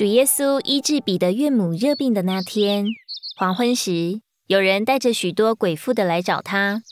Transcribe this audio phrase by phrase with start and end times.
[0.00, 2.86] 主耶稣医治彼得岳母热病的那天，
[3.36, 6.82] 黄昏时，有人带着许多鬼妇的来找他，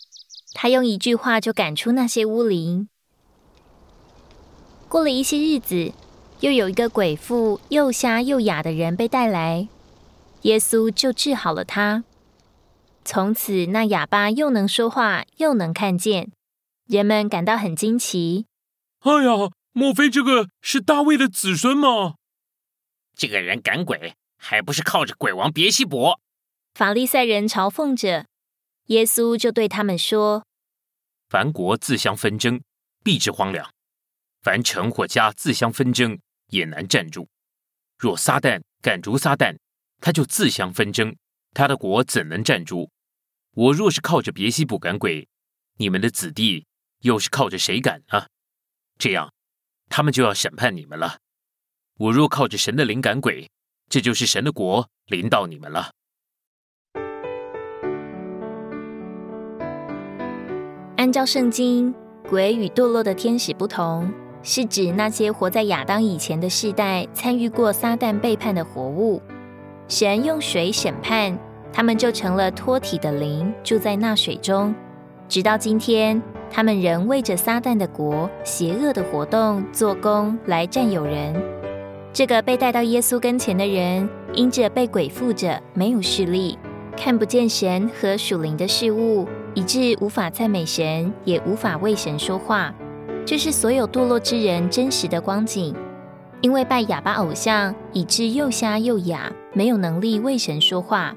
[0.53, 2.91] 他用一句话就赶出那些巫灵。
[4.91, 5.95] 过了一些日子，
[6.41, 9.69] 又有一个鬼妇又瞎又哑的人被带来，
[10.43, 12.05] 耶稣就治好了他。
[13.07, 16.31] 从此，那哑巴又能说话，又能看见，
[16.87, 18.45] 人们感到很惊奇。
[19.01, 22.17] 哎呀，莫非这个是大卫的子孙吗？
[23.19, 26.21] 这个人赶鬼，还不是靠着鬼王别西卜？
[26.75, 28.27] 法利赛人嘲讽着
[28.87, 30.47] 耶稣，就对他们说
[31.29, 32.63] ：“凡国自相纷争，
[33.03, 33.69] 必致荒凉；
[34.43, 36.17] 凡城或家自相纷争，
[36.51, 37.29] 也难站住。
[37.99, 39.59] 若撒旦赶逐撒旦，
[40.01, 41.17] 他就自相纷争，
[41.53, 42.89] 他的国怎能站住？
[43.57, 45.29] 我若是靠着别西卜赶鬼，
[45.79, 46.65] 你们的子弟
[47.01, 48.29] 又是靠着谁赶呢？
[48.97, 49.33] 这样，
[49.89, 51.19] 他们就要审判你们了。”
[51.99, 53.51] 我若靠着神的灵感鬼，
[53.91, 55.91] 这就是神的国临到你们了。
[60.97, 61.93] 按照圣经，
[62.31, 64.09] 鬼与堕落的天使不同，
[64.45, 69.21] 是指那些活在亚当以前的世代，参与过撒旦背叛的活物。
[69.89, 71.37] 神用水审判
[71.73, 74.73] 他们，就成了脱体的灵，住在那水中，
[75.29, 81.58] 直到今天，他们仍为着撒旦的国、邪恶的活动做工来占有人。
[82.13, 86.59] 这个被带到耶稣跟前的人，因着被鬼附着，没有视力，
[86.97, 92.75] 看不见神和属灵的事物，以致无法赞美神，也无法为神说话。
[93.25, 95.75] 这是所有堕落之人真实的光景。
[96.41, 101.15] 因为拜哑巴偶像，以致又瞎又哑，没有能力为神说话。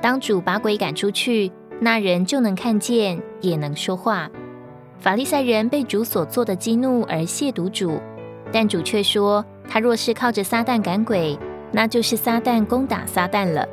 [0.00, 4.30] 当主把鬼赶出去，那人就能看见，也能说话。
[4.98, 7.98] 法利赛人被主所做的激怒而亵渎主，
[8.52, 9.44] 但主却说。
[9.68, 11.38] 他若是靠着撒旦赶鬼，
[11.72, 13.66] 那就是撒旦攻打撒旦了。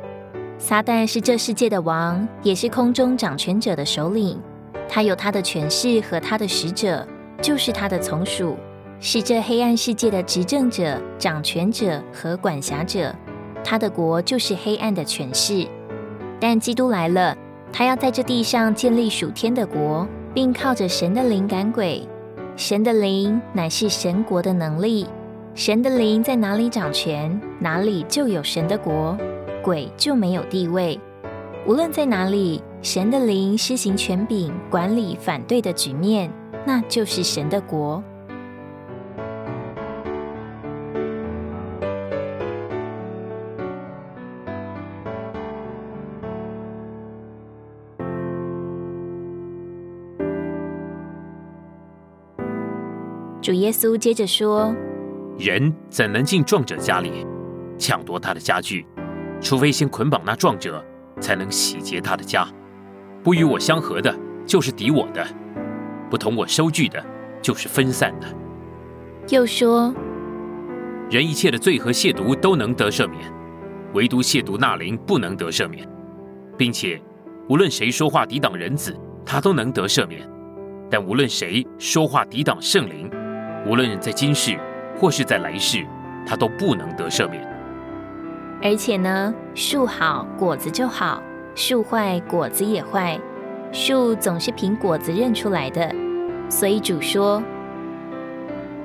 [0.58, 4.40] 撒旦是这世界的王，也是空中掌权者的首领。
[4.88, 7.06] 他有他的权势和他的使者，
[7.40, 8.56] 就是他的从属，
[9.00, 13.14] 是这黑暗世界的执政者、掌权者和管辖者。
[13.64, 15.66] 他的国就是黑暗的权势。
[16.40, 17.36] 但基督来了，
[17.72, 22.06] 他要在这地上建立属天的国，并靠着神的灵赶鬼。
[22.56, 25.06] 神的灵乃是神国的能力。
[25.54, 29.16] 神的灵在哪里掌权，哪里就有神的国，
[29.62, 30.98] 鬼就没有地位。
[31.66, 36.32] 无论在哪里，神的灵施行权柄，管理反对的局面，
[36.64, 38.02] 那就是神的国。
[53.42, 54.74] 主耶稣接着说。
[55.38, 57.26] 人怎能进壮者家里
[57.78, 58.86] 抢夺他的家具？
[59.40, 60.84] 除非先捆绑那壮者，
[61.20, 62.46] 才能洗劫他的家。
[63.24, 64.14] 不与我相合的，
[64.46, 65.24] 就是敌我的；
[66.10, 67.04] 不同我收据的，
[67.40, 68.26] 就是分散的。
[69.30, 69.92] 又说，
[71.10, 73.20] 人一切的罪和亵渎都能得赦免，
[73.94, 75.88] 唯独亵渎那灵不能得赦免，
[76.56, 77.00] 并且
[77.48, 80.20] 无论谁说话抵挡人子，他都能得赦免；
[80.88, 83.10] 但无论谁说话抵挡圣灵，
[83.66, 84.56] 无论在今世。
[84.98, 85.86] 或是在来世，
[86.26, 87.42] 他都不能得赦免。
[88.62, 91.22] 而且呢，树好果子就好，
[91.54, 93.18] 树坏果子也坏。
[93.72, 95.92] 树总是凭果子认出来的。
[96.48, 97.42] 所以主说：“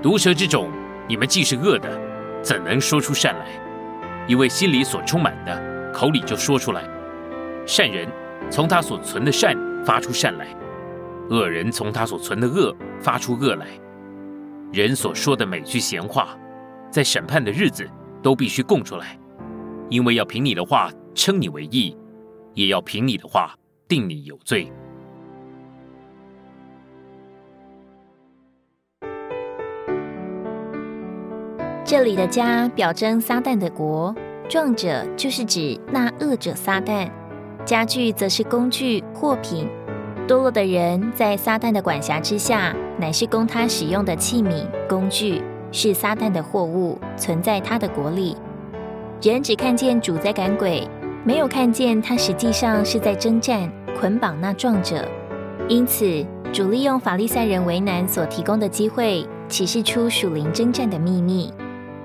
[0.02, 0.72] 毒蛇之种，
[1.08, 1.90] 你们既是恶的，
[2.42, 3.46] 怎能说出善来？
[4.28, 6.84] 因为心里所充满的，口里就说出来。
[7.66, 8.08] 善人
[8.50, 10.48] 从他所存的善发出善来，
[11.30, 13.68] 恶人从他所存的恶发出恶来。”
[14.72, 16.38] 人所说的每句闲话，
[16.92, 17.90] 在审判的日子
[18.22, 19.18] 都必须供出来，
[19.90, 21.98] 因为要凭你的话称你为义，
[22.54, 23.56] 也要凭你的话
[23.88, 24.72] 定你有罪。
[31.86, 34.14] 这里的家表征撒旦的国，
[34.50, 37.10] 壮者就是指那恶者撒旦，
[37.64, 39.66] 家具则是工具货品。
[40.28, 45.42] 堕落的人在撒旦的管辖之下，乃是供他使用的器皿、工具，
[45.72, 48.36] 是撒旦的货物，存在他的国里。
[49.22, 50.88] 人只看见主在赶鬼，
[51.24, 55.08] 没有看见他实际上是在征战、捆绑那壮者。
[55.68, 61.54] 因此，主利用法利赛人为难所提供的机会，启示出属灵征战的秘密。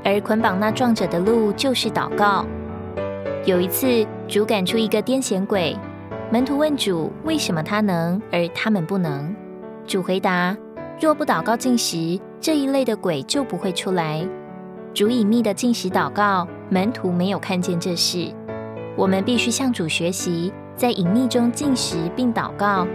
[0.05, 2.45] 而捆绑那壮者的路，就是祷告。
[3.45, 5.77] 有一次，主赶出一个癫痫鬼。
[6.31, 9.35] 门徒问主：“为什么他能，而他们不能？”
[9.87, 10.57] 主回答
[11.01, 14.27] ：“若不祷告进食，这一类的鬼就不会出来。
[14.95, 18.33] 主隐秘的进食祷告，门徒没有看见这事。
[18.97, 22.87] 我们必须向主学习，在隐秘中进食并祷告。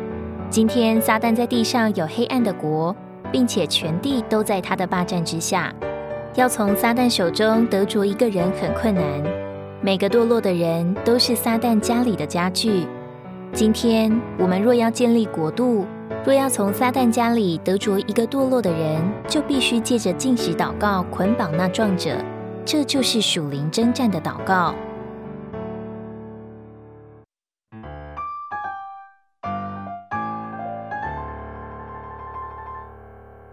[0.49, 2.95] 今天撒旦在地上有黑暗的国，
[3.31, 5.73] 并且全地都在他的霸占之下。
[6.35, 9.03] 要从撒旦手中得着一个人很困难。
[9.81, 12.85] 每个堕落的人都是撒旦家里的家具。
[13.53, 15.85] 今天我们若要建立国度，
[16.23, 22.23] 若要从撒旦家里得着一个堕落的人，就必须借着进食祷告捆绑那壮者。
[22.63, 24.75] 这就是属灵征战的祷告。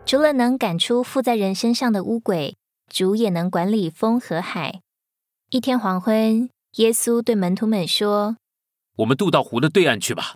[0.05, 2.57] 除了能赶出附在人身上的污鬼，
[2.93, 4.81] 主也能管理风和海。
[5.49, 8.37] 一天黄昏，耶稣对门徒们说
[8.97, 10.35] ：“我们渡到湖的对岸去吧。”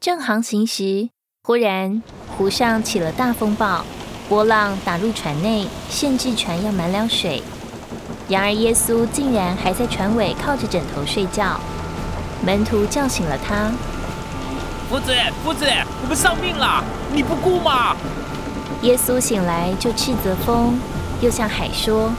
[0.00, 1.10] 正航行时，
[1.42, 2.02] 忽然
[2.36, 3.84] 湖上起了大风暴，
[4.28, 7.42] 波浪打入船内，限制船要满了水。
[8.28, 11.60] 然而耶稣竟然还在船尾靠着枕头睡觉。
[12.44, 13.70] 门徒叫醒了他
[14.90, 15.64] ：“夫子，夫子，
[16.02, 16.84] 我们丧命了！
[17.12, 17.96] 你不顾吗？”
[18.82, 20.78] 耶稣醒来，就斥责风，
[21.20, 22.12] 又向海说：“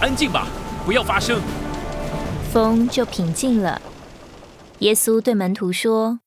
[0.00, 0.46] 安静吧，
[0.84, 1.40] 不要发声。”
[2.52, 3.80] 风就平静了。
[4.80, 6.20] 耶稣对门徒说：“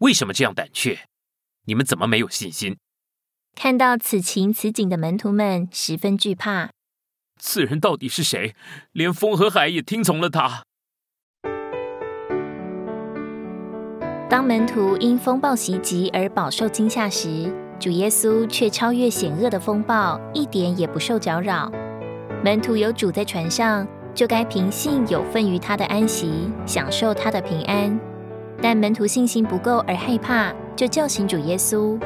[0.00, 1.06] 为什么这样胆怯？
[1.64, 2.76] 你们怎么没有信心？”
[3.56, 6.70] 看到此情此景的门徒们十分惧怕。
[7.40, 8.54] 此人到底是谁？
[8.92, 10.64] 连风和海也听从了他。
[14.28, 21.70] 当门徒因风暴袭击而饱受惊吓时，主耶稣却超越险恶的风暴，一点也不受搅扰。
[22.44, 27.98] 门徒有主在船上，就该凭信有份于他的安息，享受他的平安。
[28.62, 31.98] 但门徒信心不够而害怕，就叫醒主耶稣。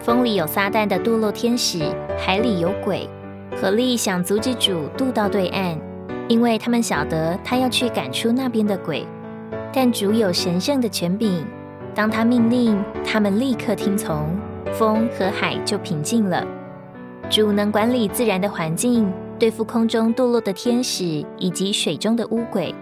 [0.00, 3.08] 风里有撒旦的堕落天使，海里有鬼，
[3.60, 5.78] 合力想阻止主渡到对岸，
[6.28, 9.06] 因为他们晓得他要去赶出那边的鬼。
[9.72, 11.44] 但主有神圣的权柄，
[11.94, 14.34] 当他命令，他们立刻听从。
[14.72, 16.44] 风和海就平静了。
[17.30, 22.74] 主能管理自然的环境，对付空中堕落的天使以及水中的乌鬼。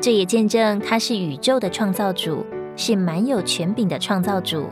[0.00, 2.44] 这也见证他是宇宙的创造主，
[2.76, 4.66] 是蛮有权柄的创造主。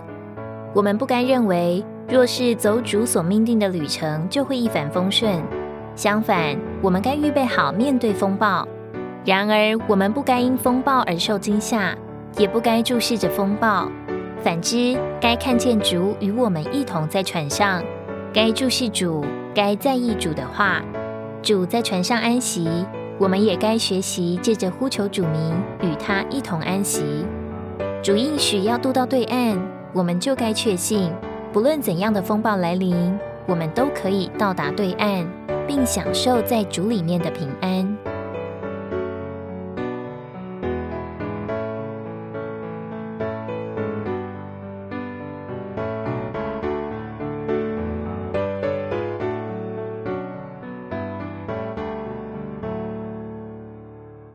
[0.74, 5.42] 我们不该认为，若是走主所命定的旅程，就会一帆风顺。
[5.94, 8.66] 相反，我们该预备好面对风暴。
[9.24, 11.96] 然而，我们不该因风暴而受惊吓，
[12.36, 13.90] 也不该注视着风暴。
[14.44, 17.82] 反之，该看见主与我们一同在船上，
[18.32, 20.80] 该注视主，该在意主的话。
[21.46, 22.68] 主在船上安息，
[23.20, 27.24] 我们也该学习借着呼求主名，与他一同安息。
[28.02, 29.56] 主应许要渡到对岸，
[29.92, 31.08] 我们就该确信，
[31.52, 33.16] 不论怎样的风暴来临，
[33.46, 35.24] 我们都可以到达对岸，
[35.68, 37.95] 并享受在主里面的平安。